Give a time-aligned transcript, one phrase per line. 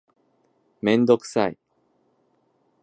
[0.81, 1.59] めんどくさい